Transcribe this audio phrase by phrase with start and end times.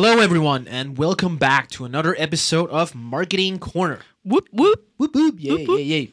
[0.00, 3.98] Hello, everyone, and welcome back to another episode of Marketing Corner.
[4.22, 4.86] Whoop whoop.
[4.96, 6.10] Whoop whoop, yay, yay, yay.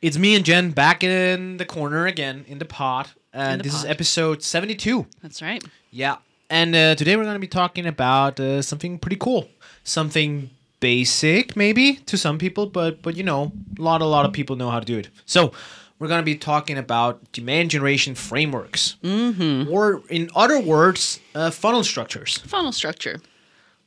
[0.00, 3.74] It's me and Jen back in the corner again in the pod, and the this
[3.74, 5.04] is episode 72.
[5.20, 5.62] That's right.
[5.90, 6.16] Yeah,
[6.48, 9.50] and uh, today we're going to be talking about uh, something pretty cool,
[9.84, 10.48] something
[10.80, 14.56] basic maybe to some people, but but you know, a lot a lot of people
[14.56, 15.10] know how to do it.
[15.26, 15.52] So
[15.98, 19.70] we're going to be talking about demand generation frameworks, mm-hmm.
[19.72, 22.38] or in other words, uh, funnel structures.
[22.38, 23.20] Funnel structure.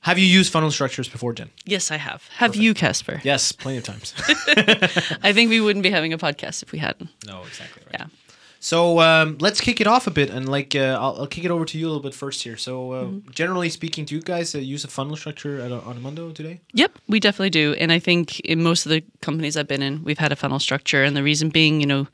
[0.02, 1.50] Have you used funnel structures before, Jen?
[1.66, 2.28] Yes, I have.
[2.38, 3.20] Have you, Casper?
[3.24, 4.14] Yes, plenty of times.
[5.24, 7.10] I think we wouldn't be having a podcast if we hadn't.
[7.28, 8.00] no, exactly right.
[8.02, 8.08] Yeah.
[8.62, 11.52] So um, let's kick it off a bit, and like uh, I'll, I'll kick it
[11.52, 12.58] over to you a little bit first here.
[12.58, 13.32] So uh, Mm-hmm.
[13.32, 16.60] generally speaking, do you guys uh, use a funnel structure at, Onomondo today?
[16.74, 17.74] Yep, we definitely do.
[17.80, 20.60] And I think in most of the companies I've been in, we've had a funnel
[20.60, 21.04] structure.
[21.06, 22.08] And the reason being, you know,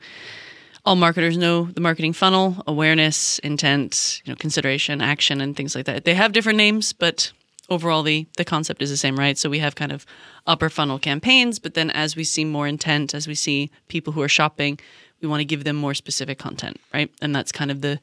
[0.84, 5.86] all marketers know the marketing funnel, awareness, intent, you know, consideration, action, and things like
[5.86, 6.04] that.
[6.04, 7.32] They have different names, but
[7.68, 9.36] overall the the concept is the same, right?
[9.38, 10.04] So we have kind of
[10.46, 14.22] upper funnel campaigns, but then as we see more intent, as we see people who
[14.22, 14.78] are shopping,
[15.20, 17.10] we want to give them more specific content, right?
[17.20, 17.98] And that's kind of the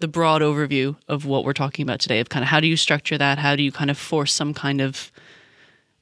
[0.00, 2.76] the broad overview of what we're talking about today of kind of how do you
[2.76, 3.38] structure that?
[3.38, 5.10] How do you kind of force some kind of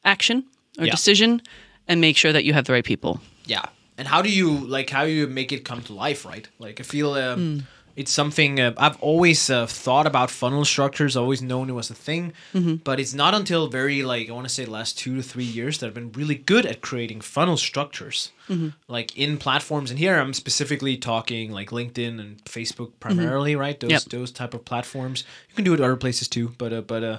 [0.05, 0.45] action
[0.79, 0.91] or Yeah.
[0.91, 1.41] decision
[1.89, 3.21] and make sure that you have the right people?
[3.47, 3.65] Yeah.
[3.99, 6.47] And how do you like how you make it come to life, right?
[6.59, 7.59] Like I feel um, Hmm.
[7.97, 11.95] It's something uh, I've always uh, thought about funnel structures, always known it was a
[11.95, 12.75] thing, Mm-hmm.
[12.85, 15.45] but it's not until very like I want to say the last two to three
[15.45, 18.69] years that I've been really good at creating funnel structures, Mm-hmm.
[18.87, 19.91] like in platforms.
[19.91, 23.81] And here I'm specifically talking like LinkedIn and Facebook primarily, right?
[23.81, 24.11] Those Mm-hmm.
[24.11, 24.21] Yep.
[24.21, 25.25] those type of platforms.
[25.49, 27.19] You can do it other places too, but uh, but uh,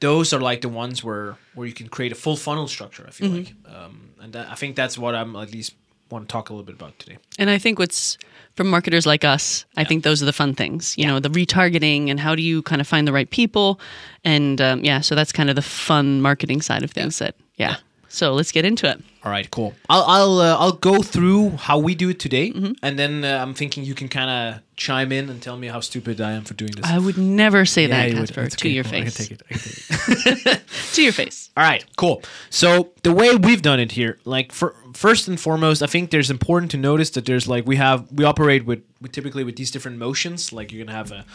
[0.00, 3.04] those are like the ones where where you can create a full funnel structure.
[3.08, 5.74] I feel like, um, and that, I think that's what I'm at least
[6.10, 7.18] want to talk a little bit about today.
[7.38, 8.18] And I think what's
[8.54, 12.10] from marketers like us, I think those are the fun things, you know, the retargeting
[12.10, 13.80] and how do you kind of find the right people.
[14.24, 17.76] And um, yeah, so that's kind of the fun marketing side of things that, yeah.
[18.10, 19.02] So let's get into it.
[19.24, 19.74] All right, cool.
[19.90, 22.72] I'll I'll uh, I'll go through how we do it today, Mm-hmm.
[22.82, 25.80] and then uh, I'm thinking you can kind of chime in and tell me how
[25.80, 26.86] stupid I am for doing this.
[26.86, 28.28] I would never say that, would.
[28.32, 28.68] Casper, to okay.
[28.70, 28.94] your Cool.
[28.94, 29.28] I can face.
[29.28, 29.42] take it.
[29.50, 30.62] I can take it.
[30.94, 31.50] To your face.
[31.56, 32.22] All right, cool.
[32.48, 36.30] So the way we've done it here, like for first and foremost, I think there's
[36.30, 39.70] important to notice that there's like we have we operate with, with typically with these
[39.70, 40.52] different motions.
[40.52, 41.26] Like you're gonna have a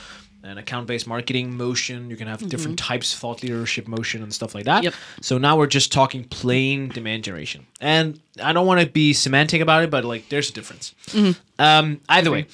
[0.43, 2.09] an account-based marketing motion.
[2.09, 4.83] You can have different types of thought leadership motion and stuff like that.
[4.83, 4.93] Yep.
[5.21, 9.61] So now we're just talking plain demand generation, and I don't want to be semantic
[9.61, 10.93] about it, but like there's a difference.
[11.59, 12.47] Um, either way.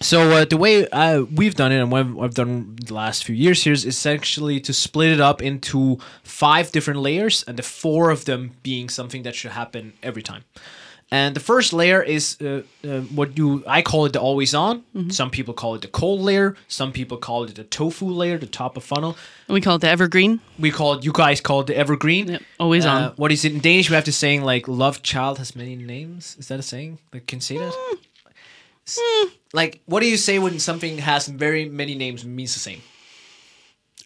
[0.00, 3.34] So uh, the way uh, we've done it and what I've done the last few
[3.34, 8.10] years here is essentially to split it up into five different layers, and the four
[8.10, 10.44] of them being something that should happen every time.
[11.14, 12.46] And the first layer is uh,
[12.82, 14.82] uh, what you I call it the always on.
[15.10, 16.54] Some people call it the cold layer.
[16.68, 19.12] Some people call it the tofu layer, the top of funnel.
[19.48, 20.40] We call it the evergreen.
[20.58, 22.28] We call it you guys call it the evergreen.
[22.28, 23.12] Yep, always Uh, on.
[23.16, 23.88] What is it in Danish?
[23.90, 26.98] We have to saying like "love child has many names." Is that a saying?
[27.12, 27.74] Like, can say that?
[28.86, 28.98] S-
[29.52, 32.80] Like, what do you say when something has very many names and means the same?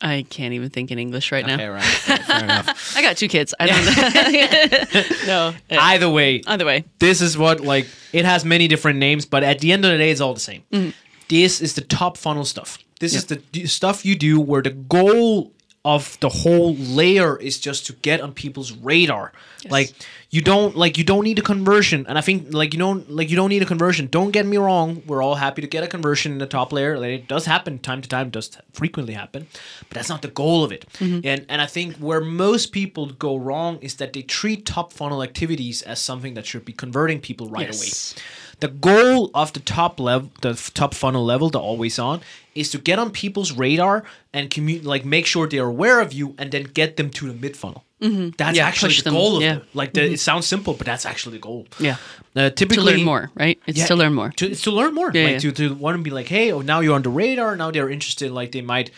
[0.01, 1.73] I can't even think in English right Okay, now.
[1.73, 1.83] right.
[1.83, 2.95] Fair enough.
[2.97, 3.53] I got two kids.
[3.59, 5.13] I don't know.
[5.27, 5.55] no.
[5.81, 6.85] Either way, Either way.
[7.01, 9.99] this is what like it has many different names, but at the end of the
[9.99, 10.63] day, it's all the same.
[10.73, 10.91] Mm-hmm.
[11.29, 12.79] This is the top funnel stuff.
[13.01, 15.53] This is the stuff you do where the goal
[15.85, 19.33] of the whole layer is just to get on people's radar.
[19.71, 19.93] Like
[20.31, 23.31] you don't like you don't need a conversion, and I think like you don't like
[23.31, 24.07] you don't need a conversion.
[24.07, 25.03] Don't get me wrong.
[25.07, 26.99] We're all happy to get a conversion in the top layer.
[26.99, 28.31] Like, it does happen time to time.
[28.31, 29.47] Does frequently happen,
[29.89, 30.87] but that's not the goal of it.
[30.95, 31.21] Mm-hmm.
[31.25, 35.23] And and I think where most people go wrong is that they treat top funnel
[35.23, 37.89] activities as something that should be converting people right away.
[38.61, 42.21] The goal of the top level, the top funnel level, the always on,
[42.59, 46.13] is to get on people's radar and commu- like make sure they are aware of
[46.13, 47.85] you, and then get them to the mid funnel.
[48.01, 48.31] Mm-hmm.
[48.37, 49.55] That's Yeah, actually the them, goal of yeah.
[49.55, 49.63] Mm-hmm.
[49.63, 49.75] it.
[49.75, 51.67] Like the, it sounds simple, but that's actually the goal.
[51.81, 51.97] Yeah.
[52.37, 53.59] Uh, To learn more, right?
[53.67, 54.31] It's to learn more.
[54.31, 55.11] To, it's to learn more.
[55.13, 55.51] Yeah, like yeah.
[55.51, 57.57] to to want to be like, hey, oh, now you're on the radar.
[57.57, 58.31] Now they're interested.
[58.31, 58.91] Like they might,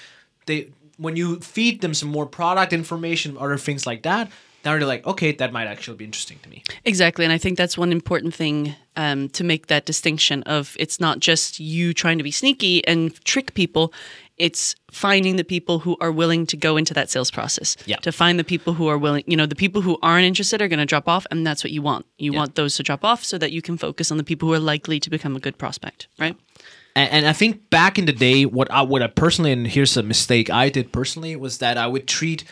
[0.47, 0.69] they
[0.99, 4.29] when you feed them some more product information, other things like that.
[4.65, 6.63] Now they're like, okay, that might actually be interesting to me.
[6.85, 11.01] Exactly, and I think that's one important thing um, to make that distinction of it's
[11.01, 13.93] not just you trying to be sneaky and trick people.
[14.37, 17.77] It's finding the people who are willing to go into that sales process.
[17.85, 17.97] Yeah.
[17.97, 20.69] To find the people who are willing, you know, the people who aren't interested are
[20.69, 22.07] going to drop off, and that's what you want.
[22.19, 24.55] You want those to drop off so that you can focus on the people who
[24.55, 26.37] are likely to become a good prospect, right?
[26.97, 29.97] And, and I think back in the day, what I what I personally and here's
[29.97, 32.45] a mistake I did personally was that I would treat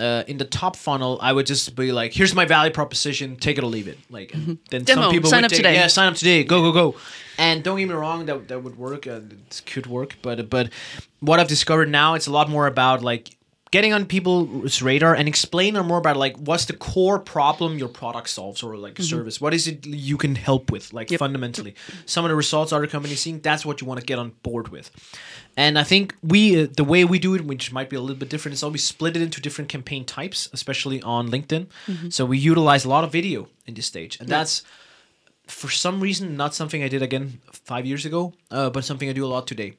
[0.00, 3.58] uh, in the top funnel, I would just be like, "Here's my value proposition, take
[3.58, 5.74] it or leave it." Like, and then Demo, some people sign would up take, today.
[5.74, 6.42] Yeah, sign up today.
[6.44, 6.98] Go go go.
[7.38, 9.06] And don't get me wrong, that that would work.
[9.06, 10.70] Uh, it could work, but but
[11.20, 13.36] what I've discovered now, it's a lot more about like
[13.70, 18.28] getting on people's radar and explaining more about like what's the core problem your product
[18.28, 19.40] solves or like a service.
[19.40, 21.74] What is it you can help with, like fundamentally.
[22.04, 24.68] Some of the results other companies seeing, that's what you want to get on board
[24.68, 24.90] with.
[25.56, 28.16] And I think we, uh, the way we do it, which might be a little
[28.16, 31.66] bit different, is always split it into different campaign types, especially on LinkedIn.
[32.12, 34.62] So we utilize a lot of video in this stage, and that's
[35.46, 39.12] for some reason not something I did again five years ago, uh, but something I
[39.12, 39.74] do a lot today.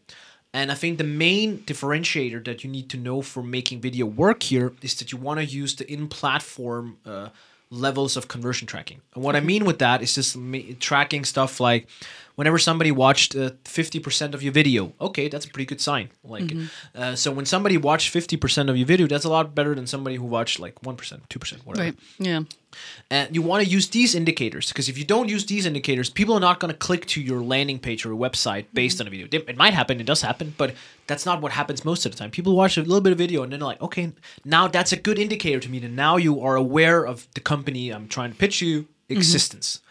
[0.53, 4.44] And I think the main differentiator that you need to know for making video work
[4.44, 7.30] here is that you want to use the in-platform uh,
[7.69, 9.01] levels of conversion tracking.
[9.15, 11.88] And what I mean with that is just ma- tracking stuff like
[12.42, 16.10] whenever somebody watched uh, 50% of your video, okay, that's a pretty good sign.
[16.24, 16.52] Like,
[16.96, 20.16] uh, so when somebody watched 50% of your video, that's a lot better than somebody
[20.16, 21.84] who watched like 1%, 2%, whatever.
[21.84, 21.96] Right.
[22.18, 22.42] Yeah.
[23.12, 26.34] And you want to use these indicators because if you don't use these indicators, people
[26.34, 29.28] are not going to click to your landing page or website based on a video.
[29.32, 30.74] It might happen, it does happen, but
[31.06, 32.32] that's not what happens most of the time.
[32.32, 34.14] People watch a little bit of video and then they're like, okay,
[34.46, 37.92] now that's a good indicator to me that now you are aware of the company
[37.94, 39.82] I'm trying to pitch you existence.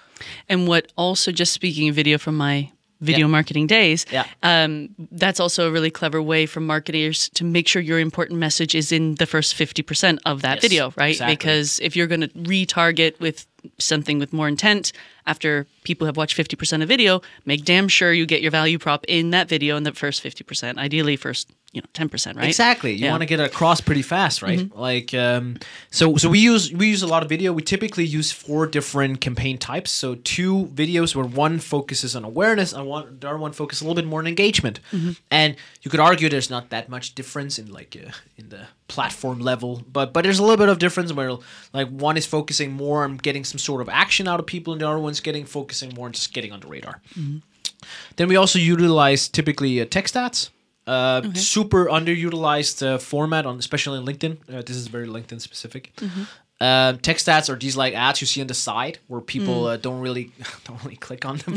[0.49, 2.71] And what also, just speaking of video from my
[3.03, 3.31] video Yeah.
[3.33, 4.27] marketing days, Yeah.
[4.43, 8.75] um, that's also a really clever way for marketers to make sure your important message
[8.75, 11.13] is in the first 50% of that Yes, video, right?
[11.13, 11.35] exactly.
[11.35, 13.47] Because if you're going to retarget with
[13.79, 14.93] something with more intent
[15.27, 19.05] after people have watched 50% of video, make damn sure you get your value prop
[19.09, 22.49] in that video in the first 50%, ideally first, you know, 10%, right?
[22.49, 22.93] Exactly.
[22.93, 23.05] You Yeah.
[23.07, 23.13] Mm-hmm.
[23.13, 24.75] want to get it across pretty fast, right?
[24.75, 25.57] Like, um,
[25.91, 27.53] so so we use we use a lot of video.
[27.53, 29.91] We typically use four different campaign types.
[29.93, 33.85] So two videos where one focuses on awareness, and one the other one focuses a
[33.85, 34.81] little bit more on engagement.
[34.93, 35.13] Mm-hmm.
[35.31, 39.39] And you could argue there's not that much difference in like uh, in the platform
[39.39, 41.37] level, but but there's a little bit of difference where
[41.73, 44.83] like one is focusing more on getting some sort of action out of people, and
[44.83, 47.01] the other one's getting focusing more on just getting on the radar.
[48.17, 50.51] Then we also utilize typically uh, text ads.
[50.91, 54.35] Uh, Super underutilized uh, format on, especially on LinkedIn.
[54.53, 55.93] Uh, this is very LinkedIn specific.
[56.61, 59.79] Uh, text ads are these like ads you see on the side where people uh,
[59.79, 60.31] don't really
[60.67, 61.55] don't really click on them,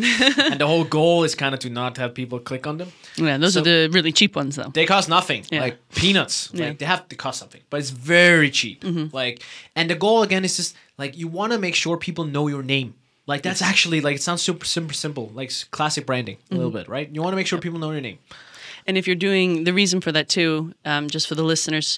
[0.51, 2.89] and the whole goal is kind of to not have people click on them.
[3.17, 4.71] Yeah, those So- are the really cheap ones, though.
[4.73, 5.61] They cost nothing, Yeah.
[5.65, 6.49] like peanuts.
[6.53, 6.67] Yeah.
[6.67, 8.83] Like they have to cost something, but it's very cheap.
[9.13, 9.43] Like,
[9.75, 12.63] and the goal again is just like you want to make sure people know your
[12.63, 12.93] name.
[13.27, 16.87] Like that's actually like it sounds super super simple, like classic branding a little bit,
[16.87, 17.09] right?
[17.13, 18.19] You want to make sure people know your name.
[18.87, 21.97] And if you're doing the reason for that too, um, just for the listeners,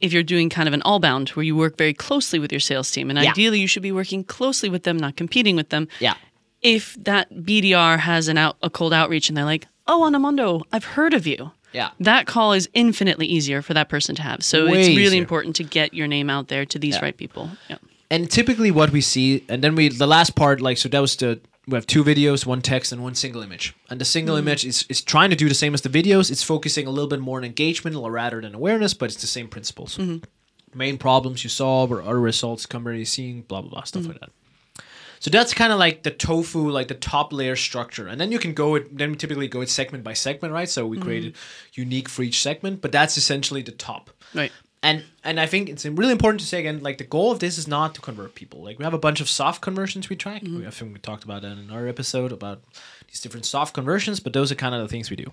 [0.00, 2.60] if you're doing kind of an all bound where you work very closely with your
[2.60, 3.30] sales team, and Yeah.
[3.30, 5.88] ideally you should be working closely with them, not competing with them.
[6.00, 6.14] Yeah.
[6.62, 10.84] If that BDR has an out a cold outreach and they're like, "Oh, Onomondo, I've
[10.84, 11.90] heard of you." Yeah.
[12.00, 14.42] That call is infinitely easier for that person to have.
[14.44, 15.20] So Way it's really easier.
[15.20, 17.02] important to get your name out there to these Yeah.
[17.04, 17.50] right people.
[17.68, 17.76] Yeah.
[18.10, 21.16] and typically what we see and then we the last part like so that was
[21.16, 23.74] the we have two videos one text and one single image.
[23.88, 24.46] And the single hmm.
[24.46, 26.30] image is, is trying to do the same as the videos.
[26.30, 29.48] It's focusing a little bit more on engagement rather than awareness but it's the same
[29.48, 29.96] principles.
[29.96, 30.24] Mm-hmm.
[30.76, 34.12] Main problems you solve or other results company seeing blah blah blah stuff mm-hmm.
[34.12, 34.30] like that.
[35.20, 38.08] So that's kind of like the tofu like the top layer structure.
[38.08, 40.68] And then you can go with then we typically go with segment by segment right?
[40.68, 41.06] So we mm-hmm.
[41.06, 41.36] created
[41.72, 44.10] unique for each segment but that's essentially the top.
[44.34, 44.52] Right.
[44.84, 47.56] And and I think it's really important to say again, like the goal of this
[47.56, 48.62] is not to convert people.
[48.62, 50.42] Like we have a bunch of soft conversions we track.
[50.42, 52.62] We, I think we talked about that in our episode about
[53.08, 55.32] these different soft conversions, but those are kind of the things we do.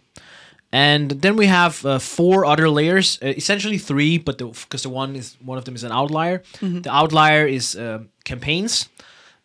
[0.72, 5.18] And then we have uh, four other layers, uh, essentially three, but because the, one
[5.18, 6.44] is one of them is an outlier.
[6.84, 8.88] The outlier is um campaigns,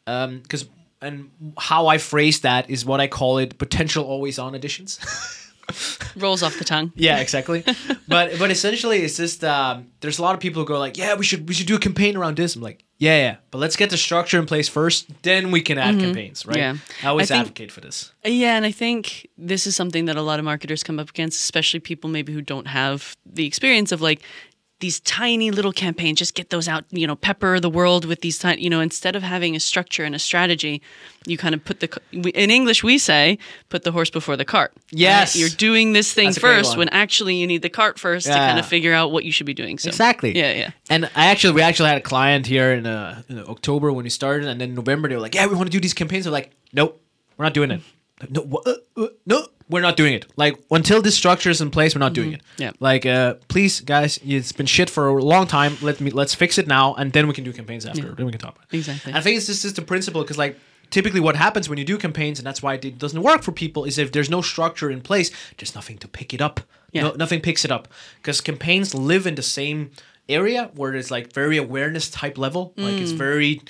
[0.04, 0.66] because
[1.02, 5.00] and how I phrase that is what I call it potential always on additions.
[6.16, 6.92] Rolls off the tongue.
[6.96, 7.64] Yeah, exactly.
[8.08, 11.14] but but essentially, it's just um, there's a lot of people who go like, yeah,
[11.14, 12.56] we should we should do a campaign around this.
[12.56, 15.76] I'm like, yeah, yeah, but let's get the structure in place first, then we can
[15.78, 16.56] add campaigns, right?
[16.56, 16.76] Yeah.
[17.02, 18.12] I always I think- advocate for this.
[18.25, 21.40] Yeah, and I think this is something that a lot of marketers come up against,
[21.40, 24.23] especially people maybe who don't have the experience of like
[24.80, 26.18] these tiny little campaigns.
[26.18, 29.16] Just get those out, you know, pepper the world with these tiny, you know, instead
[29.16, 30.83] of having a structure and a strategy,
[31.26, 34.73] you kind of put the in English we say put the horse before the cart.
[34.75, 34.92] right?
[34.92, 35.37] Yes.
[35.37, 38.59] you're doing this thing That's first when actually you need the cart first to kind
[38.59, 39.78] of figure out what you should be doing.
[39.78, 40.37] So Exactly.
[40.37, 40.71] Yeah, yeah.
[40.90, 44.11] And I actually, we actually had a client here in, uh, in October when we
[44.11, 46.33] started, and then November they were like, "Yeah, we want to do these campaigns." We're
[46.33, 47.02] like, "Nope,
[47.37, 47.80] we're not doing it.
[48.30, 50.26] No, uh, uh, no, we're not doing it.
[50.37, 52.42] Like until this structure is in place, we're not doing it.
[52.58, 52.73] Yeah.
[52.80, 55.76] Like, uh, please, guys, it's been shit for a long time.
[55.82, 58.06] Let me let's fix it now, and then we can do campaigns after.
[58.08, 58.14] Yeah.
[58.16, 58.76] Then we can talk about it.
[58.76, 59.12] Exactly.
[59.12, 60.58] I think it's just, just the principle because like.
[60.88, 63.85] Typically, what happens when you do campaigns, and that's why it doesn't work for people,
[63.85, 66.61] is if there's no structure in place, there's nothing to pick it up.
[66.92, 67.02] Yeah.
[67.02, 67.88] No, nothing picks it up
[68.23, 69.90] because campaigns live in the same
[70.28, 73.00] area where it's like very awareness type level like Mm.
[73.00, 73.62] it's very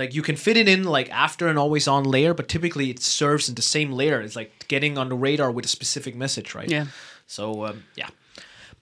[0.00, 3.00] like you can fit it in like after an always on layer but typically it
[3.02, 6.48] serves in the same layer it's like getting on the radar with a specific message
[6.58, 6.86] right Yeah.
[7.26, 8.08] so um, yeah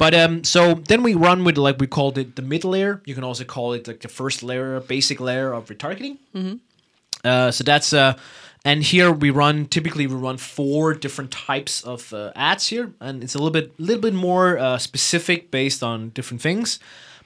[0.04, 0.60] But um, so
[0.90, 2.92] then we run with like we called it the mid layer.
[3.08, 6.18] You can also call it like the first layer, basic layer of retargeting.
[7.24, 8.12] Uh, so that's uh,
[8.64, 13.24] and here we run typically we run four different types of uh, ads here, and
[13.24, 16.78] it's a little bit little bit more uh, specific based on different things.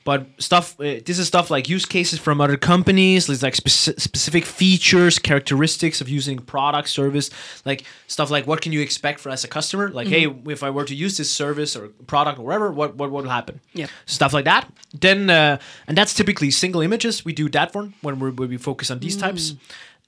[0.05, 3.29] But stuff uh, this is stuff like use cases from other companies.
[3.29, 7.31] Like speci- specific features, characteristics of using product service,
[7.65, 9.91] like stuff like what can you expect for as a customer?
[9.91, 13.11] Like, hey, if I were to use this service or product or whatever, what what
[13.11, 13.61] will happen?
[13.75, 14.67] yeah stuff like that.
[14.93, 17.25] Then uh, and that's typically single images.
[17.25, 19.55] We do that one when we when we focus on these types,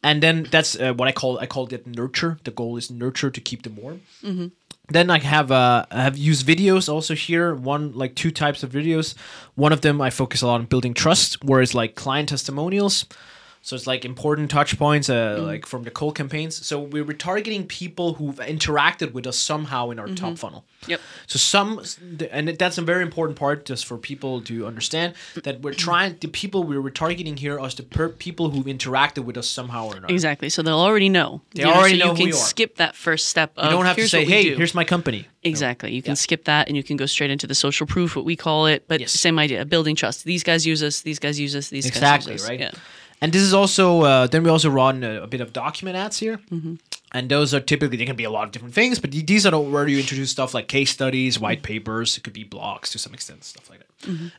[0.03, 2.39] and then that's uh, what I call I call it nurture.
[2.45, 4.01] The goal is nurture to keep them warm.
[4.89, 7.55] Then I have uh, I have used videos also here.
[7.55, 9.15] One like two types of videos.
[9.55, 13.07] One of them I focus a lot on building trust, whereas like client testimonials.
[13.67, 16.55] So it's like important touch points, uh, like from the cold campaigns.
[16.67, 20.67] So we're targeting people who've interacted with us somehow in our top funnel.
[20.87, 21.01] Yep.
[21.27, 21.83] So some,
[22.31, 26.19] and that's a very important part just for people to understand that we're trying.
[26.21, 29.97] The people we're targeting here are the per- people who've interacted with us somehow or
[29.97, 30.13] another.
[30.13, 30.51] Exactly.
[30.51, 31.41] So they'll already know.
[31.55, 33.55] They You already so know you can skip that first step.
[33.57, 35.95] Of, You don't have to say, "Hey, do." here's my company." Exactly.
[35.95, 38.37] You can skip that and you can go straight into the social proof, what we
[38.37, 38.85] call it.
[38.89, 39.13] But Yes.
[39.13, 40.25] same idea, building trust.
[40.25, 41.01] These guys use us.
[41.01, 41.69] These guys use us.
[41.71, 42.51] These exactly guys use us.
[42.51, 42.67] Exactly.
[42.67, 42.81] Right Yeah.
[43.25, 46.19] And this is also uh, then we also run a, a bit of document ads
[46.25, 46.75] here Mm-hmm.
[47.17, 49.55] and those are typically they can be a lot of different things but these are
[49.75, 51.73] where you introduce stuff like case studies white Mm-hmm.
[51.73, 53.91] papers it could be blogs to some extent stuff like that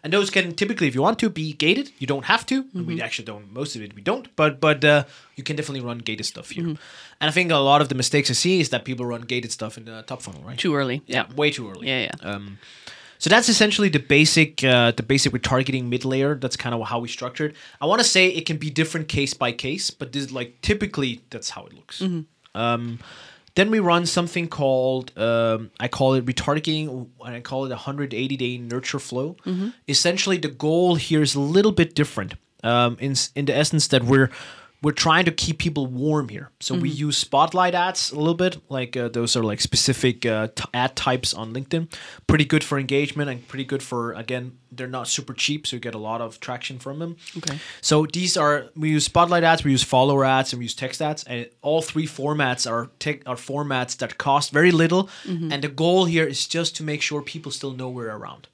[0.04, 2.86] and those can typically if you want to be gated you don't have to Mm-hmm.
[2.90, 5.04] we actually don't most of it we don't but but uh,
[5.38, 6.82] you can definitely run gated stuff here Mm-hmm.
[7.22, 9.52] and i think a lot of the mistakes i see is that people run gated
[9.60, 10.98] stuff in the top funnel right Too early.
[11.16, 11.88] yeah, way too early.
[11.88, 12.30] Yeah, yeah.
[12.34, 12.46] Um,
[13.26, 16.36] so that's essentially the basic, uh, the basic retargeting mid layer.
[16.36, 17.56] That's kind of how we structured.
[17.82, 21.24] I want to say it can be different case by case, but this like typically
[21.32, 22.02] that's how it looks.
[22.54, 23.00] Um,
[23.56, 27.82] then we run something called um, I call it retargeting, and I call it a
[27.82, 29.38] 180 day nurture flow.
[29.88, 32.36] Essentially, the goal here is a little bit different.
[32.64, 34.30] Um, in in the essence that we're
[34.86, 36.52] we're trying to keep people warm here.
[36.60, 38.62] So we use spotlight ads a little bit.
[38.70, 41.92] Like uh, those are like specific uh, t- ad types on LinkedIn.
[42.28, 44.60] Pretty good for engagement and pretty good for again.
[44.72, 47.18] They're not super cheap, so you get a lot of traction from them.
[47.36, 47.58] Okay.
[47.82, 51.02] So these are we use spotlight ads, we use follower ads, and we use text
[51.02, 55.10] ads, and all three formats are tech are formats that cost very little.
[55.52, 58.50] And the goal here is just to make sure people still know we're around.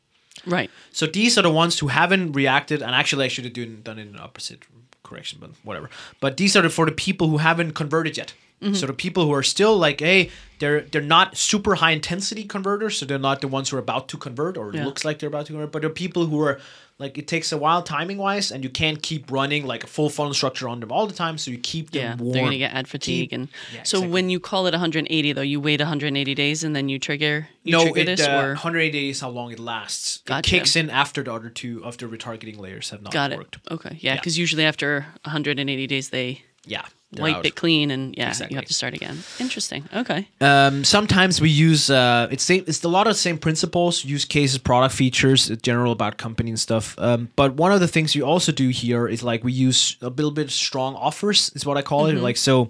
[0.45, 0.69] Right.
[0.93, 3.99] So these are the ones who haven't reacted, and actually I should have done, done
[3.99, 4.63] it in opposite
[5.11, 5.89] correction, but whatever.
[6.19, 8.33] But these are for the people who haven't converted yet.
[8.73, 12.97] So the people who are still like, hey, they're they're not super high intensity converters,
[12.99, 14.85] so they're not the ones who are about to convert or Yeah.
[14.85, 16.59] looks like they're about to convert, but they're people who are
[16.99, 20.11] like it takes a while timing wise, and you can't keep running like a full
[20.11, 22.15] funnel structure on them all the time, so you keep them Yeah.
[22.23, 22.33] warm.
[22.33, 23.31] They're going to get ad fatigue.
[23.31, 24.13] Keep- and Yeah, so exactly.
[24.13, 27.71] when you call it 180, though, you wait 180 days and then you trigger, you
[27.71, 28.21] no, trigger it, this?
[28.21, 30.19] uh, or 180 days how long it lasts.
[30.25, 30.47] Gotcha.
[30.55, 33.39] It kicks in after the other two of the retargeting layers have not Got it.
[33.39, 33.57] worked.
[33.71, 33.97] Okay.
[33.99, 34.11] Yeah.
[34.13, 34.15] Yeah.
[34.17, 36.83] Because usually after 180 days, they Yeah,
[37.17, 37.45] wipe out.
[37.45, 38.53] it clean and yeah, Exactly.
[38.53, 39.17] you have to start again.
[39.39, 39.89] Interesting.
[39.93, 40.27] Okay.
[40.39, 44.25] Um, sometimes we use uh, it's same, it's a lot of the same principles, use
[44.25, 46.95] cases, product features, uh, general about company and stuff.
[46.99, 50.09] Um, but one of the things you also do here is like we use a
[50.09, 52.17] little bit strong offers, is what I call Mm-hmm.
[52.17, 52.21] it.
[52.23, 52.69] Like so,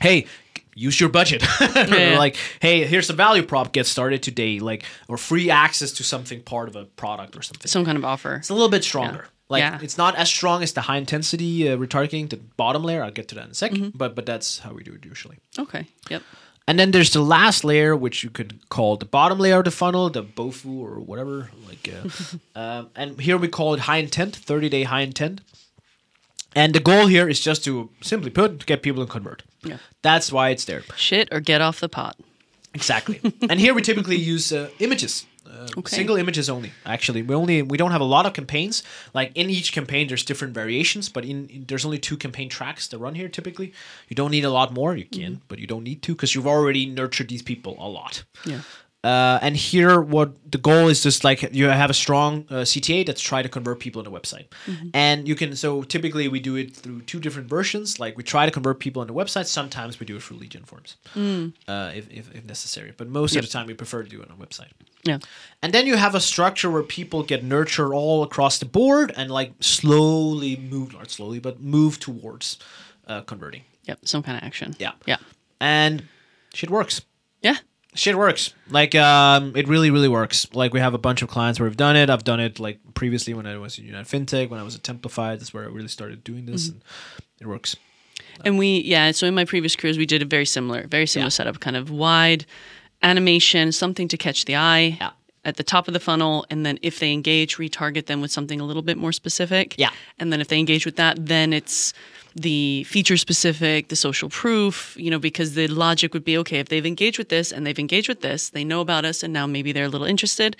[0.00, 0.26] hey.
[0.74, 1.42] Use your budget.
[1.74, 2.18] Yeah.
[2.18, 3.72] like, hey, here's a value prop.
[3.72, 4.60] Get started today.
[4.60, 7.66] Like, or free access to something part of a product or something.
[7.68, 8.36] Some kind of offer.
[8.36, 9.26] It's a little bit stronger.
[9.50, 9.78] Like, Yeah.
[9.82, 13.02] it's not as strong as the high intensity uh, retargeting, the bottom layer.
[13.02, 13.98] I'll get to that in a 2nd Mm-hmm.
[13.98, 15.36] But but that's how we do it usually.
[15.58, 15.86] Okay.
[16.10, 16.22] Yep.
[16.66, 19.70] And then there's the last layer, which you could call the bottom layer of the
[19.70, 21.48] funnel, the BOFU or whatever.
[21.66, 22.08] Like, uh,
[22.60, 25.40] um, and here we call it high intent, 30 day high intent.
[26.54, 29.42] And the goal here is just to simply put, to get people to convert.
[29.64, 29.78] Yeah.
[30.02, 30.82] That's why it's there.
[30.96, 32.16] Shit or get off the pot.
[32.74, 33.20] Exactly.
[33.48, 35.24] and here we typically use uh, images.
[35.48, 35.96] Uh, Okay.
[35.96, 36.72] Single images only.
[36.84, 38.82] Actually, we only we don't have a lot of campaigns.
[39.14, 42.88] Like in each campaign, there's different variations, but in, in- there's only two campaign tracks
[42.88, 43.28] to run here.
[43.28, 43.72] Typically,
[44.08, 44.96] you don't need a lot more.
[44.96, 45.42] You can, Mm-hmm.
[45.48, 48.24] but you don't need to because you've already nurtured these people a lot.
[48.44, 48.60] Yeah.
[49.08, 53.06] Uh, and here, what the goal is just like you have a strong uh, CTA
[53.06, 54.46] that's try to convert people on the website,
[54.92, 55.56] and you can.
[55.56, 57.98] So typically, we do it through two different versions.
[57.98, 59.46] Like we try to convert people on the website.
[59.46, 62.92] Sometimes we do it through lead gen forms, uh, if, if, if necessary.
[62.96, 63.44] But most Yep.
[63.44, 64.72] of the time, we prefer to do it on a website.
[65.04, 65.18] Yeah.
[65.62, 69.30] And then you have a structure where people get nurtured all across the board and
[69.30, 72.58] like slowly move, not slowly, but move towards
[73.06, 73.62] uh, converting.
[73.84, 73.98] Yep.
[74.04, 74.74] Some kind of action.
[74.78, 74.92] Yeah.
[75.06, 75.16] Yeah.
[75.60, 76.02] And
[76.52, 77.00] shit works.
[77.42, 77.56] Yeah.
[77.94, 78.52] Shit works.
[78.70, 80.46] Like um, it really, really works.
[80.52, 82.10] Like we have a bunch of clients where we've done it.
[82.10, 84.82] I've done it like previously when I was in United FinTech, when I was at
[84.82, 85.38] Templafy.
[85.38, 86.82] That's where I really started doing this, and
[87.40, 87.76] it works.
[88.44, 91.26] And we, yeah, so in my previous careers, we did a very similar, very similar
[91.26, 91.30] Yeah.
[91.30, 92.46] setup, kind of wide
[93.02, 94.96] animation, something to catch the eye.
[95.00, 95.10] Yeah.
[95.48, 98.60] At the top of the funnel, and then if they engage, retarget them with something
[98.60, 99.74] a little bit more specific.
[99.78, 99.90] Yeah.
[100.18, 101.92] And then if they engage with that, then it's
[102.36, 106.68] the feature specific, the social proof, you know, because the logic would be okay, if
[106.68, 109.46] they've engaged with this and they've engaged with this, they know about us and now
[109.46, 110.56] maybe they're a little interested.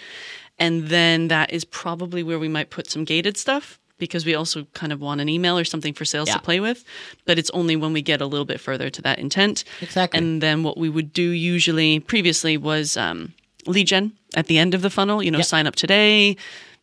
[0.59, 4.64] And then that is probably where we might put some gated stuff because we also
[4.75, 6.35] kind of want an email or something for sales Yeah.
[6.37, 6.85] to play with.
[7.26, 9.62] But it's only when we get a little bit further to that intent.
[9.80, 10.18] Exactly.
[10.18, 13.35] And then what we would do usually previously was um,
[13.68, 15.44] lead gen at the end of the funnel, you know, Yeah.
[15.44, 16.37] sign up today,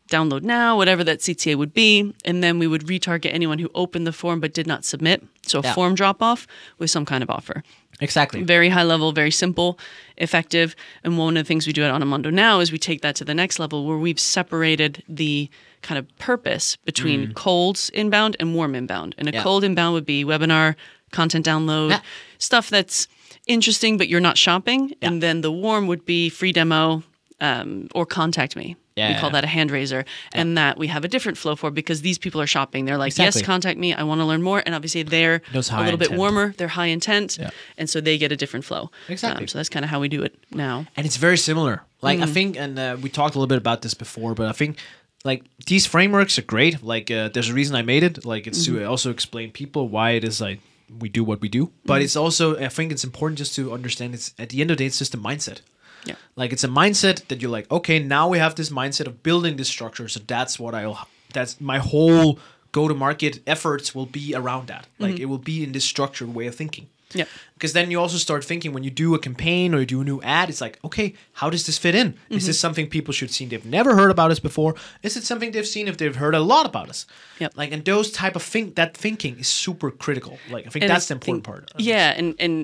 [0.09, 2.13] download now, whatever that CTA would be.
[2.25, 5.23] And then we would retarget anyone who opened the form but did not submit.
[5.47, 5.73] So a Yeah.
[5.73, 6.45] form drop off
[6.77, 7.63] with some kind of offer.
[8.01, 8.43] Exactly.
[8.43, 9.79] Very high level, very simple,
[10.17, 10.75] effective.
[11.03, 13.23] And one of the things we do at Onomondo now is we take that to
[13.25, 15.49] the next level where we've separated the
[15.81, 19.15] kind of purpose between colds inbound and warm inbound.
[19.17, 19.35] And a Mm.
[19.35, 19.43] Yeah.
[19.43, 20.75] cold inbound would be webinar,
[21.11, 21.99] content download, Yeah.
[22.37, 23.07] stuff that's
[23.47, 24.93] interesting but you're not shopping.
[25.01, 27.03] And then the warm would be free demo
[27.39, 28.75] um, or contact me.
[28.95, 29.33] Yeah, we yeah, call yeah.
[29.33, 30.05] that a hand raiser.
[30.33, 32.85] And that we have a different flow for because these people are shopping.
[32.85, 33.41] They're like, Exactly.
[33.41, 33.93] yes, contact me.
[33.93, 34.63] I want to learn more.
[34.65, 36.53] And obviously they're a little bit warmer.
[36.57, 37.37] They're high intent.
[37.37, 37.49] Yeah.
[37.77, 38.91] And so they get a different flow.
[39.09, 39.43] Exactly.
[39.43, 40.85] Um, so that's kind of how we do it now.
[40.95, 41.83] and it's very similar.
[42.01, 42.23] Like Mm.
[42.23, 44.77] I think, and uh, we talked a little bit about this before, but I think
[45.25, 46.81] like these frameworks are great.
[46.81, 48.23] Like uh, there's a reason I made it.
[48.25, 48.77] Like it's Mm-hmm.
[48.77, 50.59] to also explain people why it is like
[50.99, 51.71] we do what we do.
[51.85, 52.03] But Mm-hmm.
[52.03, 54.13] it's also I think it's important just to understand.
[54.13, 55.61] It's at the end of the day, it's just a mindset.
[56.05, 56.15] Yeah.
[56.35, 59.55] Like it's a mindset that you're like, okay, now we have this mindset of building
[59.57, 60.07] this structure.
[60.07, 61.07] So that's what I'll.
[61.33, 62.39] That's my whole
[62.79, 64.83] go-to-market efforts will be around that.
[64.83, 65.03] Mm-hmm.
[65.03, 66.87] Like it will be in this structured way of thinking.
[67.19, 67.27] Yeah.
[67.53, 70.03] Because then you also start thinking when you do a campaign or you do a
[70.03, 71.07] new ad, it's like, okay,
[71.39, 72.07] how does this fit in?
[72.29, 73.45] Is this something people should see?
[73.45, 74.71] They've never heard about us before.
[75.07, 77.05] Is it something they've seen if they've heard a lot about us?
[77.39, 77.49] Yeah.
[77.55, 80.33] Like, and those type of think that thinking is super critical.
[80.55, 81.81] Like, I think And that's I the important think- part.
[81.91, 82.55] Yeah, and and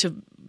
[0.00, 0.06] to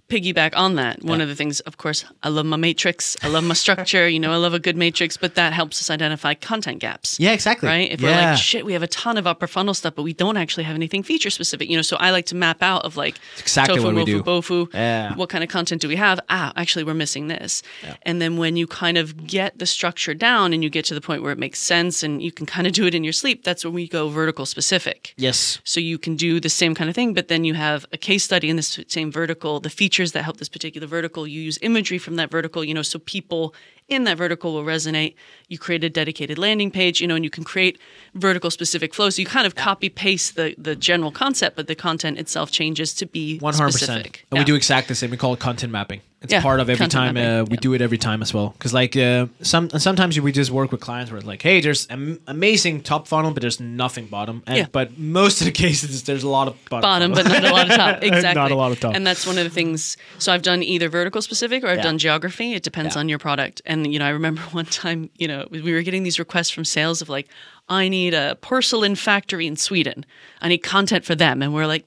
[0.09, 1.23] piggyback on that, one Yeah.
[1.23, 3.17] of the things, of course, I love my matrix.
[3.21, 4.07] I love my structure.
[4.07, 7.19] you know, I love a good matrix, but that helps us identify content gaps.
[7.19, 7.67] Yeah, exactly.
[7.67, 7.91] Right?
[7.91, 10.37] If we're like, shit, we have a ton of upper funnel stuff, but we don't
[10.37, 11.69] actually have anything feature specific.
[11.69, 14.05] You know, so I like to map out of like exactly tofu, what we mofu,
[14.05, 14.23] do.
[14.23, 14.73] bofu.
[14.73, 15.13] Yeah.
[15.15, 16.19] What kind of content do we have?
[16.29, 17.61] Ah, actually, we're missing this.
[17.83, 17.95] Yeah.
[18.03, 21.01] And then when you kind of get the structure down and you get to the
[21.01, 23.43] point where it makes sense and you can kind of do it in your sleep,
[23.43, 25.13] that's when we go vertical specific.
[25.17, 25.59] Yes.
[25.63, 28.23] So you can do the same kind of thing, but then you have a case
[28.23, 31.25] study in this same vertical, the features that help this particular vertical.
[31.27, 33.55] You use imagery from that vertical, you know, so people
[33.87, 35.15] in that vertical will resonate.
[35.47, 37.79] You create a dedicated landing page, you know, and you can create
[38.13, 39.15] vertical specific flows.
[39.15, 42.93] So you kind of copy paste the the general concept, but the content itself changes
[42.95, 43.89] to be One hundred percent.
[43.89, 44.25] specific.
[44.29, 45.09] And we do exactly the same.
[45.09, 46.01] We call it content mapping.
[46.19, 47.59] It's Yeah, part of every time uh, we Yeah.
[47.61, 48.49] do it every time as well.
[48.57, 51.85] Because like uh, some sometimes we just work with clients where it's like, hey, there's
[51.91, 54.41] am- amazing top funnel, but there's nothing bottom.
[54.47, 54.65] And, Yeah.
[54.71, 56.81] But most of the cases, there's a lot of bottom.
[56.81, 57.31] bottom, funnel.
[57.31, 57.97] but not a lot of top.
[58.03, 58.41] Exactly.
[58.41, 58.95] Not a lot of top.
[58.95, 59.95] And that's one of the things.
[60.17, 61.83] So I've done either vertical specific or I've Yeah.
[61.83, 62.53] done geography.
[62.55, 63.61] It depends on your product.
[63.67, 66.65] And you know, I remember one time, you know, we were getting these requests from
[66.65, 67.27] sales of like,
[67.69, 70.03] I need a porcelain factory in Sweden.
[70.41, 71.85] I need content for them, and we're like.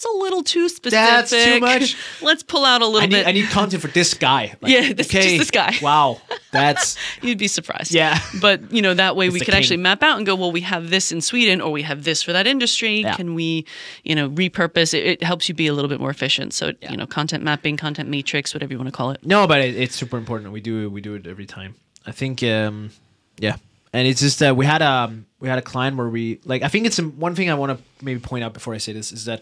[0.00, 0.92] That's a little too specific.
[0.92, 1.94] That's too much.
[2.22, 3.26] Let's pull out a little I need, bit.
[3.26, 4.54] I need content for this guy.
[4.62, 5.76] Like, Yeah, this- just this guy.
[5.82, 7.92] Wow, that's You'd be surprised.
[7.92, 8.18] Yeah.
[8.40, 10.62] But, you know, that way we the could actually map out and go, well, we
[10.62, 13.00] have this in Sweden or we have this for that industry.
[13.00, 13.14] Yeah.
[13.14, 13.66] Can we,
[14.02, 15.04] you know, repurpose it?
[15.04, 16.54] It helps you be a little bit more efficient.
[16.54, 19.24] So, you know, content mapping, content matrix, whatever you want to call it.
[19.24, 20.50] no, but it, it's super important.
[20.52, 21.74] We do we do it every time.
[22.06, 22.90] I think, um,
[23.38, 23.56] yeah,
[23.92, 26.62] and it's just that we had a we had a client where we like.
[26.62, 28.92] I think it's um, one thing I want to maybe point out before I say
[28.92, 29.40] this is that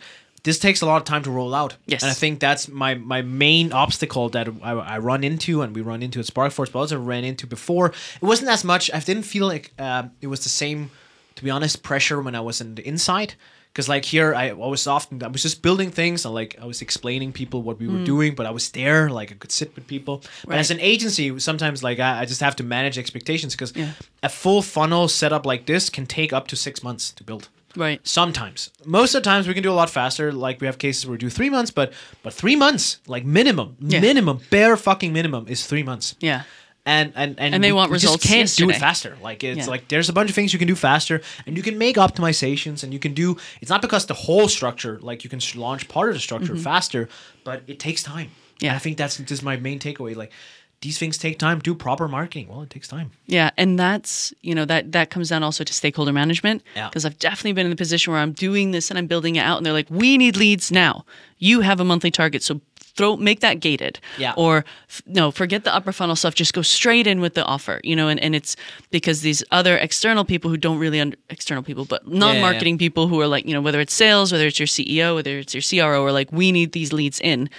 [0.48, 1.72] this takes a lot of time to roll out.
[1.86, 2.02] Yes.
[2.02, 5.82] and I think that's my my main obstacle that I, I run into and we
[5.82, 7.86] run into at Sparkforce, but also ran into before.
[8.22, 8.90] It wasn't as much.
[8.92, 10.90] I didn't feel like um, it was the same.
[11.36, 13.34] To be honest, pressure when I was in the inside.
[13.72, 16.66] Because like here, I, I was often I was just building things and like I
[16.66, 19.68] was explaining people what we were doing, but I was there, like I could sit
[19.76, 20.14] with people.
[20.48, 23.92] But as an agency, sometimes like I, I just have to manage expectations because Yeah.
[24.22, 27.48] a full funnel setup like this can take up to six months to build.
[27.78, 28.00] Right.
[28.06, 30.32] Sometimes, most of the times we can do a lot faster.
[30.32, 31.92] Like we have cases where we do three months, but
[32.24, 34.00] but three months, like minimum, Yeah.
[34.00, 36.16] minimum, bare fucking minimum is three months.
[36.20, 36.42] Yeah.
[36.84, 39.16] And and and, And they we- want we results Just can't do it faster.
[39.22, 39.66] Like it's Yeah.
[39.74, 42.82] like there's a bunch of things you can do faster, and you can make optimizations,
[42.82, 43.36] and you can do.
[43.60, 47.08] It's not because the whole structure, like you can launch part of the structure faster,
[47.44, 48.28] but it takes time.
[48.28, 48.64] Mm-hmm.
[48.64, 48.70] Yeah.
[48.70, 50.16] and I think that's just my main takeaway.
[50.16, 50.32] Like
[50.80, 51.58] these things take time.
[51.58, 52.48] Do proper marketing.
[52.48, 53.10] Well, it takes time.
[53.26, 56.88] Yeah, and that's you know that that comes down also to stakeholder management Yeah.
[56.88, 59.40] because I've definitely been in the position where I'm doing this and I'm building it
[59.40, 61.04] out, and they're like, "We need leads now.
[61.38, 64.34] You have a monthly target, so throw make that gated." Yeah.
[64.36, 66.34] Or f- no, forget the upper funnel stuff.
[66.36, 67.80] Just go straight in with the offer.
[67.82, 68.54] You know, and and it's
[68.92, 73.20] because these other external people who don't really under, external people, but non-marketing people who
[73.20, 76.04] are like you know whether it's sales, whether it's your CEO, whether it's your CRO,
[76.04, 77.50] are like, "We need these leads in,"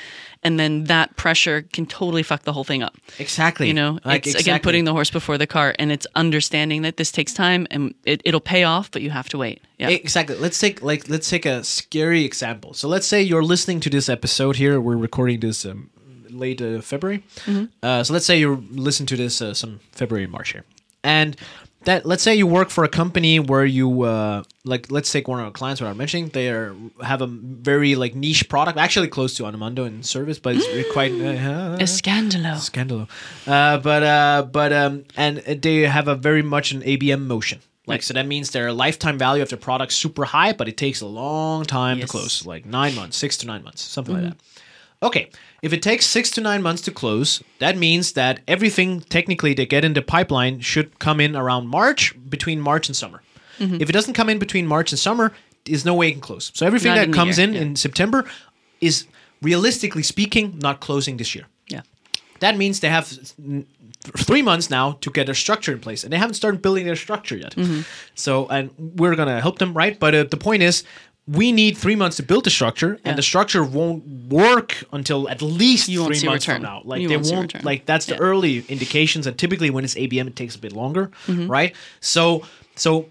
[0.44, 2.96] and then that pressure can totally fuck the whole thing up.
[3.18, 3.68] exactly.
[3.68, 4.52] You know, like it's exactly.
[4.52, 7.94] again putting the horse before the cart, and it's understanding that this takes time and
[8.06, 9.62] it, it'll pay off, but you have to wait.
[9.78, 9.90] Yeah.
[9.90, 10.36] Exactly.
[10.38, 12.74] Let's take like let's take a scary example.
[12.74, 14.80] So let's say you're listening to this episode here.
[14.80, 15.90] We're recording this um,
[16.30, 17.24] late uh, February.
[17.46, 17.66] Mm-hmm.
[17.84, 20.64] Uh, so let's say you're listening to this uh, some February March here,
[21.04, 21.36] and
[21.86, 25.40] that let's say you work for a company where you uh, like let's take one
[25.40, 29.34] of our clients without mentioning they are have a very like niche product actually close
[29.36, 32.56] to Onomondo in service, but it's quite uh, a scandalo.
[32.56, 33.08] Scandalo.
[33.48, 37.60] Uh, but uh, but um, and they have a very much an ABM motion.
[37.88, 41.02] Like so that means their lifetime value of their product super high, but it takes
[41.02, 42.08] a long time Yes.
[42.08, 44.38] to close, like nine months, six to nine months, something like that.
[45.02, 45.30] Okay,
[45.62, 49.66] if it takes six to nine months to close, that means that everything technically they
[49.66, 53.22] get in the pipeline should come in around March, between March and summer.
[53.60, 55.34] If it doesn't come in between March and summer,
[55.66, 56.52] there's no way it can close.
[56.54, 57.62] So everything Not that in comes year, in yeah.
[57.62, 58.24] in September
[58.80, 59.06] is
[59.42, 61.46] realistically speaking not closing this year.
[61.68, 61.82] Yeah.
[62.40, 63.08] That means they have
[64.18, 66.96] three months now to get their structure in place, and they haven't started building their
[66.96, 67.54] structure yet.
[67.56, 67.82] Mm-hmm.
[68.16, 70.00] So, and we're gonna help them, right?
[70.00, 70.84] But uh, the point is,
[71.32, 73.10] we need three months to build the structure, Yeah.
[73.10, 76.62] and the structure won't work until at least You three months return.
[76.62, 76.82] from now.
[76.86, 77.64] Like You they won't won't.
[77.64, 78.20] Like that's the Yeah.
[78.30, 81.48] early indications, and typically when it's ABM, it takes a bit longer, Mm-hmm.
[81.52, 81.76] right?
[82.00, 82.44] So,
[82.76, 83.06] so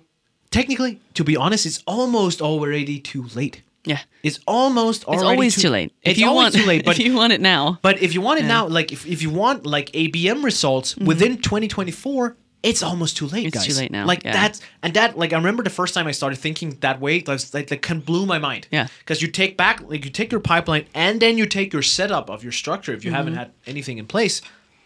[0.51, 3.63] technically, to be honest, it's almost already too late.
[3.85, 4.01] Yeah.
[4.23, 5.93] It's almost already It's always too, late.
[6.03, 7.79] If It's you always want too late, but if you want it now.
[7.83, 11.39] but if you want it now, like if, if you want like ABM results within
[11.39, 13.57] 2024, it's almost too late, Mm-hmm.
[13.59, 14.33] It's too late now, Like yeah.
[14.33, 17.23] that's and that like I remember the first time I started thinking that way,
[17.55, 18.67] like that of blew my mind.
[18.71, 18.89] Yeah.
[18.99, 22.29] Because you take back like you take your pipeline and then you take your setup
[22.31, 23.39] of your structure if you haven't Mm-hmm.
[23.39, 24.43] had anything in place.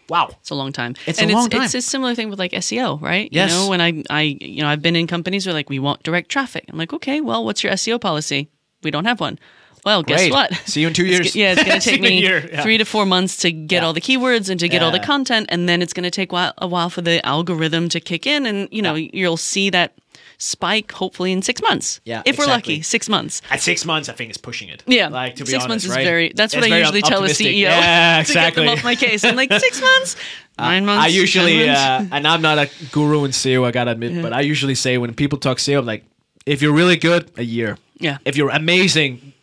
[0.09, 0.29] Wow.
[0.41, 0.95] It's a long time.
[1.07, 1.63] It's and a long it's, time.
[1.63, 3.29] It's a similar thing with like SEO, right?
[3.31, 3.51] Yes.
[3.51, 6.03] You know, when I, I, you know, I've been in companies where like we want
[6.03, 6.65] direct traffic.
[6.69, 8.49] I'm like, okay, well, what's your SEO policy?
[8.83, 9.39] We don't have one.
[9.85, 10.31] Well, guess Great.
[10.31, 10.53] what?
[10.65, 11.33] See you in two years.
[11.33, 12.61] g- yeah, it's going to take you in a me year, yeah.
[12.63, 13.85] three to four months to get Yeah.
[13.87, 16.31] all the keywords and to get all the content, and then it's going to take
[16.31, 19.93] while, a while for the algorithm to kick in, and you know, you'll see that
[20.37, 22.01] spike hopefully in six months.
[22.05, 23.41] Yeah, if we're lucky, six months.
[23.49, 24.83] At six months, I think it's pushing it.
[24.87, 26.03] Yeah, Like to be six honest, months is right?
[26.05, 26.33] very.
[26.35, 27.27] That's what It's I usually tell a.
[27.27, 27.61] CEO.
[27.61, 28.23] Yeah, exactly.
[28.23, 28.63] to exactly.
[28.63, 29.23] get them off my case.
[29.23, 30.15] I'm like six months,
[30.57, 31.03] nine months.
[31.05, 34.33] I 10 usually, uh, and I'm not a guru in SEO, I gotta admit, but
[34.33, 36.03] I usually say when people talk SEO, I'm like,
[36.45, 37.77] if you're really good, a year.
[37.99, 38.17] Yeah.
[38.25, 39.33] If you're amazing,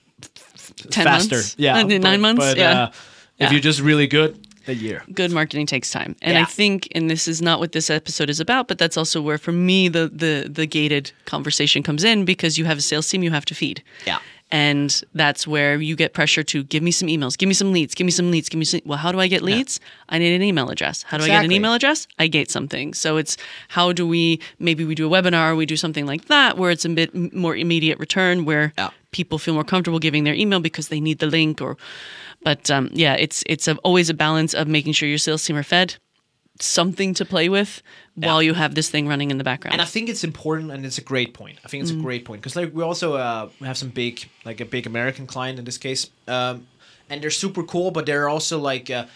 [0.91, 1.37] 10 faster.
[1.37, 1.55] months?
[1.59, 1.83] Yeah.
[1.83, 2.39] Nine months?
[2.45, 2.83] But, Yeah.
[2.83, 2.95] Uh, if
[3.39, 3.51] Yeah.
[3.53, 5.03] you're just really good, a year.
[5.15, 6.43] good marketing takes time and Yeah.
[6.43, 9.39] i think and this is not what this episode is about but that's also where
[9.39, 13.23] for me the the the gated conversation comes in because you have a sales team
[13.23, 14.19] you have to feed Yeah.
[14.51, 17.95] and that's where you get pressure to give me some emails give me some leads
[17.95, 20.35] give me some leads give me some well how do i get leads i need
[20.35, 23.39] an email address how do i get an email address i gate something so it's
[23.69, 26.85] how do we maybe we do a webinar we do something like that where it's
[26.85, 28.91] a bit more immediate return where Yeah.
[29.13, 31.77] People feel more comfortable giving their email because they need the link or
[32.43, 35.57] but um, yeah it's it's a, always a balance of making sure your sales team
[35.57, 35.97] are fed
[36.61, 37.83] something to play with
[38.17, 40.85] while you have this thing running in the background And I think it's important, and
[40.85, 41.59] it's a great point.
[41.65, 42.01] I think it's Mm.
[42.01, 45.27] a great point because like we also uh, have some big, like a big American
[45.27, 46.67] client in this case, um,
[47.09, 48.91] and they're super cool, but they're also like.
[48.91, 49.07] Uh,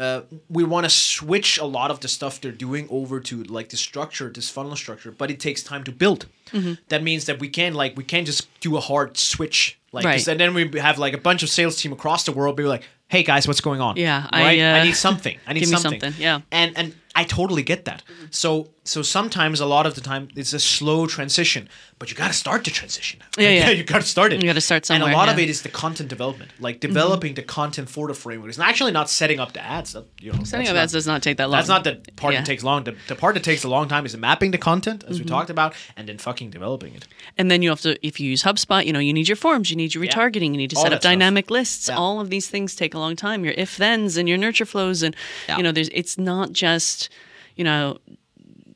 [0.00, 3.68] uh, we want to switch a lot of the stuff they're doing over to like
[3.68, 6.26] the structure, this funnel structure, but it takes time to build.
[6.50, 6.74] Mm-hmm.
[6.88, 10.26] That means that we can't like we can't just do a hard switch like Right.
[10.26, 12.82] and then we have like a bunch of sales team across the world be like,
[13.08, 14.60] "Hey guys, what's going on?" Yeah, I, right.
[14.60, 15.38] I, uh, need something.
[15.46, 16.00] I need something.
[16.00, 16.40] something, yeah.
[16.50, 18.02] and and I totally get that.
[18.30, 21.68] So so sometimes a lot of the time it's a slow transition,
[22.00, 23.20] but you got to start the transition.
[23.38, 23.70] Yeah, yeah.
[23.78, 24.42] you got to start it.
[24.42, 25.32] You gotta start And a lot of yeah.
[25.32, 25.38] Mm-hmm.
[25.40, 28.48] it is the content development, like developing the content for the framework.
[28.48, 29.92] It's actually not setting up the ads.
[29.92, 32.00] That, you know, setting up not- ads does not take that long That's not the
[32.16, 32.40] part Yeah.
[32.40, 32.82] that takes long.
[32.84, 35.12] The, the part that takes a long time is mapping the content, Mm-hmm.
[35.12, 37.06] as we talked about, and then fucking developing it.
[37.38, 39.70] And then you have to, if you use HubSpot, you know, you need your forms,
[39.70, 40.10] you need your Yeah.
[40.12, 41.10] retargeting, you need to All set up stuff.
[41.12, 41.88] dynamic lists.
[41.88, 41.96] Yeah.
[41.96, 43.44] All of these things take a long time.
[43.44, 45.14] Your if thens and your nurture flows, and
[45.48, 45.56] Yeah.
[45.58, 47.10] you know, there's it's not just
[47.54, 47.98] you know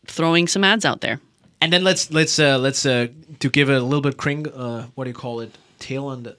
[0.08, 1.20] throwing some ads out there.
[1.60, 3.08] And then let's let's uh, let's uh,
[3.40, 4.46] to give it a little bit cring.
[4.48, 5.56] Uh, what do you call it?
[5.78, 6.36] Tail on the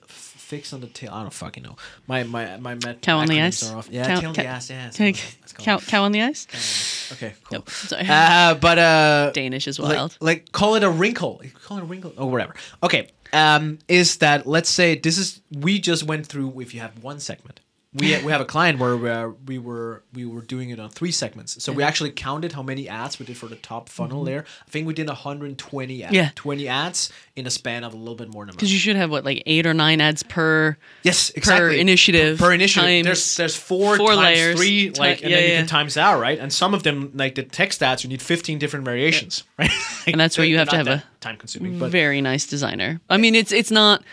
[0.48, 1.10] fix on the tail.
[1.12, 1.76] I don't fucking know.
[2.08, 3.70] My my my met- Cow on the ice.
[3.70, 3.90] Are off.
[3.92, 4.70] Yeah, Cow- tail on cow- the ass.
[4.70, 5.38] Yeah, Cow, something like that.
[5.42, 5.92] Let's go.
[5.92, 7.12] cow, on the ice.
[7.14, 7.58] Okay, cool.
[7.60, 8.06] Nope, sorry.
[8.08, 10.18] Uh, but uh, Danish is like, wild.
[10.22, 11.42] like call it a wrinkle.
[11.66, 12.56] Call it a wrinkle or whatever.
[12.84, 13.10] Okay.
[13.34, 16.62] Um, is that let's say this is we just went through.
[16.62, 17.60] If you have one segment,
[17.98, 20.90] we we have a client where we, are, we were we were doing it on
[20.90, 21.62] three segments.
[21.64, 24.46] So we actually counted how many ads we did for the top funnel there.
[24.66, 26.08] I think we did 120 ads.
[26.08, 26.16] Mm-hmm.
[26.16, 26.30] Yeah.
[26.36, 28.58] 20 ads in a span of a little bit more than a month.
[28.58, 30.78] Because you should have what like eight or nine ads per.
[31.04, 31.80] Yes, exactly.
[31.80, 33.06] initiative Per, per initiative.
[33.06, 34.58] there's there's four, four times layers.
[34.58, 36.40] three, like, and yeah, then you can times out, right?
[36.40, 39.72] And some of them, like the text ads, you need 15 different variations, right?
[40.06, 43.00] And that's where you have to have a time consuming, but very nice designer.
[43.10, 44.04] I mean, it's it's not.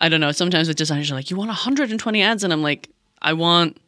[0.00, 0.32] I don't know.
[0.32, 2.90] Sometimes with designers are like, you want 120 ads, and I'm like,
[3.22, 3.78] I want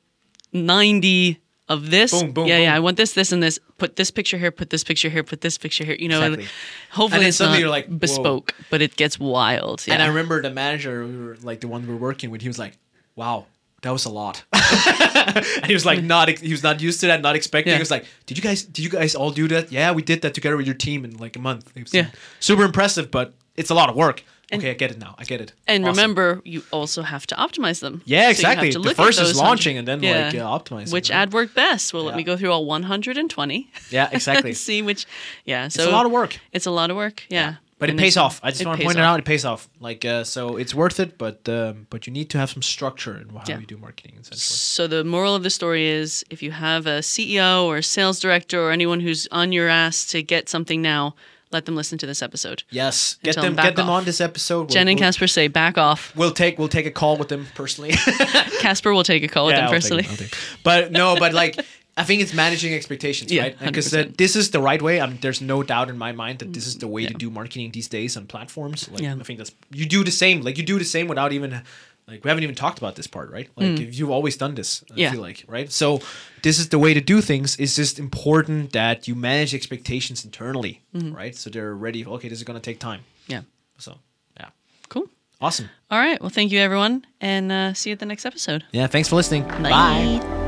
[0.52, 2.12] 90 of this.
[2.22, 2.74] Boom, boom, yeah, yeah.
[2.74, 3.58] I want this, this, and this.
[3.78, 4.50] Put this picture here.
[4.50, 5.22] Put this picture here.
[5.24, 5.96] Put this picture here.
[5.98, 6.46] You know, Exactly.
[6.90, 7.96] hopefully And it's not you're like, whoa.
[7.96, 9.84] bespoke, but it gets wild.
[9.86, 9.94] Yeah.
[9.94, 12.48] And I remember the manager, we were, like the one we were working with, he
[12.48, 12.76] was like,
[13.16, 13.46] "Wow,
[13.82, 17.20] that was a lot." and he was like, not he was not used to that,
[17.22, 17.70] not expecting.
[17.72, 17.78] Yeah.
[17.78, 19.72] He was like, "Did you guys, did you guys all do that?
[19.72, 21.72] Yeah, we did that together with your team in like a month.
[21.74, 22.08] It was Yeah.
[22.40, 25.14] super impressive, but it's a lot of work." And- okay, I get it now.
[25.18, 25.52] I get it.
[25.66, 25.96] and Awesome.
[25.96, 28.02] remember, you also have to optimize them.
[28.04, 28.70] Yeah, So you have exactly.
[28.72, 31.16] to The first is launching and then, like, uh, optimizing, Which right?
[31.22, 31.92] ad worked best?
[31.94, 33.68] Well, let me go through all 120.
[33.90, 34.52] Yeah, exactly.
[34.54, 35.06] See which.
[35.44, 36.38] Yeah, so it's a lot of work.
[36.52, 37.24] It's a lot of work.
[37.30, 38.40] Yeah, But it pays off.
[38.42, 39.18] I just want to point it out.
[39.18, 39.68] It pays off.
[39.80, 41.18] Like uh, so, it's worth it.
[41.18, 43.58] But um, but you need to have some structure in how Yeah.
[43.60, 44.14] you do marketing.
[44.20, 44.38] Essentially.
[44.40, 48.20] So the moral of the story is if you have a CEO or a sales
[48.20, 51.14] director or anyone who's on your ass to get something now,
[51.54, 52.62] let them listen to this episode.
[52.70, 53.98] Yes, get them get them off.
[54.00, 54.68] on this episode.
[54.68, 56.14] Jen We'll- and we'll- Casper say back off.
[56.14, 57.92] We'll take we'll take a call with them personally.
[58.60, 60.06] Casper will take a call with them I'll personally.
[60.08, 60.36] I'll take.
[60.62, 61.58] But no, but like
[61.96, 63.58] I think it's managing expectations, Yeah, right?
[63.58, 64.16] Because uh, 100%.
[64.16, 65.00] this is the right way.
[65.00, 67.30] I mean, there's no doubt in my mind that this is the way to do
[67.30, 68.88] marketing these days on platforms.
[68.90, 69.14] Like Yeah.
[69.14, 70.42] I think that's you do the same.
[70.42, 71.62] Like you do the same without even
[72.06, 73.48] like we haven't even talked about this part, right?
[73.56, 74.84] Like you've always done this.
[74.90, 74.96] I Mm.
[74.98, 75.10] Yeah.
[75.12, 75.72] feel like right.
[75.72, 76.00] So
[76.42, 77.56] this is the way to do things.
[77.58, 81.12] It's just important that you manage expectations internally, Mm-hmm.
[81.16, 81.34] right?
[81.36, 82.04] So they're ready.
[82.06, 83.00] Okay, this is gonna take time.
[83.26, 83.42] Yeah.
[83.78, 83.96] So
[84.38, 84.48] yeah,
[84.88, 85.08] Cool.
[85.40, 85.68] awesome.
[85.90, 86.20] All right.
[86.20, 87.04] Well, thank you, everyone.
[87.20, 88.64] And uh, see you at the next episode.
[88.72, 89.44] Yeah, thanks for listening.
[89.62, 90.43] Bye.